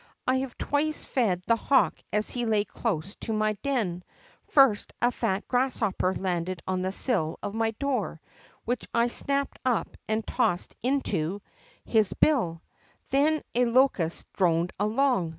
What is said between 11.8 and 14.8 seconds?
his bill. Then a locust droned